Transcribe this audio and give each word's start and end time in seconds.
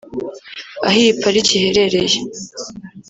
aho 0.85 0.97
iyi 1.01 1.11
Pariki 1.21 1.51
iherereye 1.57 2.17